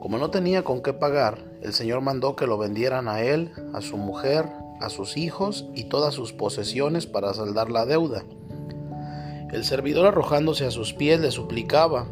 [0.00, 3.82] como no tenía con qué pagar, el Señor mandó que lo vendieran a él, a
[3.82, 4.46] su mujer,
[4.80, 8.24] a sus hijos y todas sus posesiones para saldar la deuda.
[9.52, 12.06] El servidor arrojándose a sus pies le suplicaba,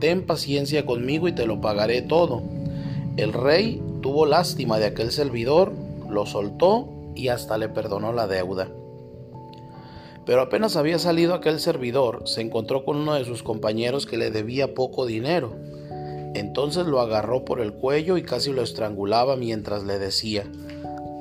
[0.00, 2.42] Ten paciencia conmigo y te lo pagaré todo.
[3.18, 5.72] El rey tuvo lástima de aquel servidor,
[6.08, 8.70] lo soltó y hasta le perdonó la deuda.
[10.24, 14.30] Pero apenas había salido aquel servidor, se encontró con uno de sus compañeros que le
[14.30, 15.52] debía poco dinero
[16.38, 20.44] entonces lo agarró por el cuello y casi lo estrangulaba mientras le decía,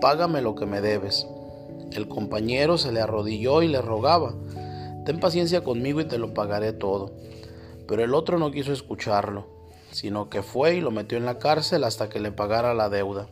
[0.01, 1.27] Págame lo que me debes.
[1.91, 4.35] El compañero se le arrodilló y le rogaba,
[5.05, 7.11] Ten paciencia conmigo y te lo pagaré todo.
[7.88, 9.47] Pero el otro no quiso escucharlo,
[9.91, 13.27] sino que fue y lo metió en la cárcel hasta que le pagara la deuda.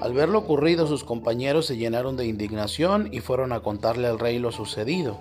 [0.00, 4.18] Al ver lo ocurrido, sus compañeros se llenaron de indignación y fueron a contarle al
[4.18, 5.18] rey lo sucedido.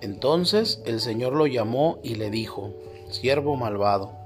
[0.00, 2.72] Entonces el Señor lo llamó y le dijo,
[3.08, 4.25] Siervo malvado,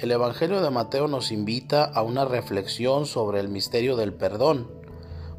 [0.00, 4.70] el Evangelio de Mateo nos invita a una reflexión sobre el misterio del perdón,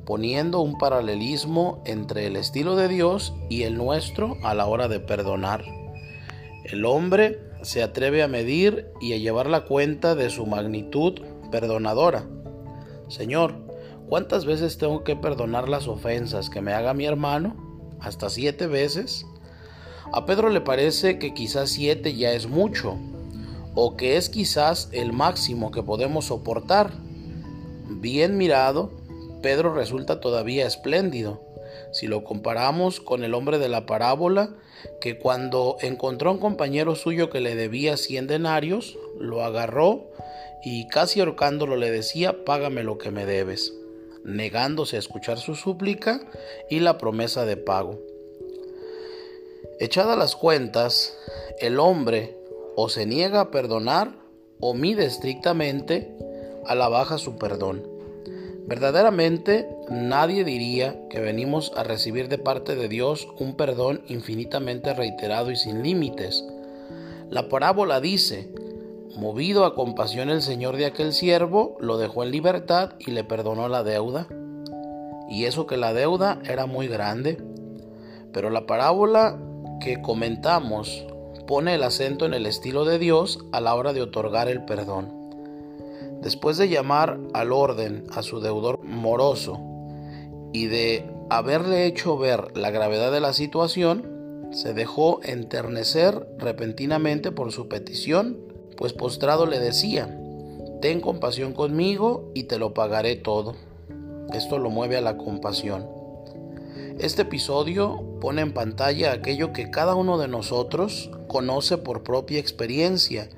[0.06, 5.00] poniendo un paralelismo entre el estilo de Dios y el nuestro a la hora de
[5.00, 5.64] perdonar.
[6.66, 11.22] El hombre se atreve a medir y a llevar la cuenta de su magnitud
[11.52, 12.26] perdonadora.
[13.08, 13.56] Señor,
[14.10, 17.56] ¿cuántas veces tengo que perdonar las ofensas que me haga mi hermano?
[18.02, 19.26] ¿Hasta siete veces?
[20.12, 22.98] A Pedro le parece que quizás siete ya es mucho,
[23.76, 26.92] o que es quizás el máximo que podemos soportar.
[27.90, 28.92] Bien mirado,
[29.42, 31.42] Pedro resulta todavía espléndido.
[31.92, 34.56] Si lo comparamos con el hombre de la parábola,
[35.02, 40.10] que cuando encontró a un compañero suyo que le debía cien denarios, lo agarró
[40.64, 43.74] y casi ahorcándolo le decía, págame lo que me debes,
[44.24, 46.22] negándose a escuchar su súplica
[46.70, 48.00] y la promesa de pago.
[49.80, 51.18] Echadas las cuentas,
[51.60, 52.39] el hombre
[52.82, 54.16] o se niega a perdonar
[54.62, 56.16] o mide estrictamente
[56.66, 57.86] a la baja su perdón.
[58.68, 65.52] Verdaderamente nadie diría que venimos a recibir de parte de Dios un perdón infinitamente reiterado
[65.52, 66.46] y sin límites.
[67.30, 68.50] La parábola dice,
[69.18, 73.68] movido a compasión el Señor de aquel siervo, lo dejó en libertad y le perdonó
[73.68, 74.30] la deuda.
[75.30, 77.44] Y eso que la deuda era muy grande.
[78.32, 79.38] Pero la parábola
[79.82, 81.06] que comentamos
[81.50, 85.12] pone el acento en el estilo de Dios a la hora de otorgar el perdón.
[86.22, 89.60] Después de llamar al orden a su deudor moroso
[90.54, 97.52] y de haberle hecho ver la gravedad de la situación, se dejó enternecer repentinamente por
[97.52, 98.38] su petición,
[98.78, 100.20] pues postrado le decía,
[100.84, 103.56] ten compasión conmigo y te lo pagaré todo.
[104.34, 105.88] Esto lo mueve a la compasión.
[107.00, 113.30] Este episodio pone en pantalla aquello que cada uno de nosotros conoce por propia experiencia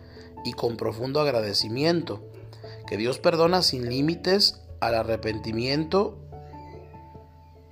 [0.43, 2.21] y con profundo agradecimiento,
[2.87, 6.17] que Dios perdona sin límites al arrepentimiento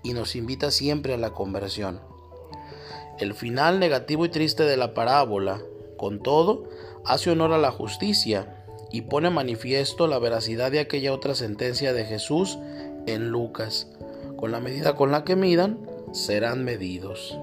[0.03, 2.00] y nos invita siempre a la conversión.
[3.18, 5.62] El final negativo y triste de la parábola,
[5.97, 6.69] con todo,
[7.04, 12.06] hace honor a la justicia y pone manifiesto la veracidad de aquella otra sentencia de
[12.06, 12.60] Jesús
[13.07, 13.88] en Lucas
[14.39, 17.38] con la medida con la que midan, serán medidos.